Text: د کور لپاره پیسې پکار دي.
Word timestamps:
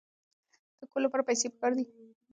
د 0.79 0.81
کور 0.91 1.01
لپاره 1.05 1.27
پیسې 1.29 1.47
پکار 1.53 1.71
دي. 1.77 1.85